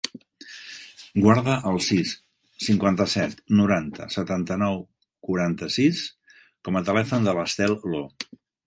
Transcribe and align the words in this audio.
Guarda 1.25 1.57
el 1.71 1.77
sis, 1.87 2.13
cinquanta-set, 2.69 3.37
noranta, 3.61 4.09
setanta-nou, 4.17 4.83
quaranta-sis 5.29 6.05
com 6.69 6.83
a 6.83 6.87
telèfon 6.91 7.31
de 7.31 7.39
l'Estel 7.41 7.81
Lo. 7.97 8.07